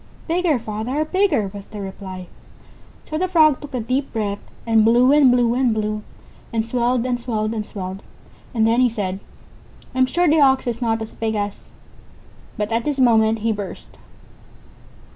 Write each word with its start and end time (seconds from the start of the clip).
"Bigger, 0.27 0.57
father, 0.57 1.05
bigger," 1.05 1.51
was 1.53 1.65
the 1.67 1.79
reply. 1.79 2.25
So 3.05 3.19
the 3.19 3.27
Frog 3.27 3.61
took 3.61 3.75
a 3.75 3.79
deep 3.79 4.11
breath, 4.11 4.39
and 4.65 4.83
blew 4.83 5.11
and 5.11 5.29
blew 5.31 5.53
and 5.53 5.75
blew, 5.75 6.01
and 6.51 6.65
swelled 6.65 7.05
and 7.05 7.19
swelled 7.19 7.53
and 7.53 7.63
swelled. 7.63 8.01
And 8.51 8.65
then 8.65 8.81
he 8.81 8.89
said: 8.89 9.19
"I'm 9.93 10.07
sure 10.07 10.27
the 10.27 10.41
Ox 10.41 10.65
is 10.65 10.81
not 10.81 11.03
as 11.03 11.13
big 11.13 11.35
as______" 11.35 11.55
But 12.57 12.71
at 12.71 12.83
this 12.83 12.97
moment 12.97 13.45
he 13.45 13.51
burst. 13.51 13.99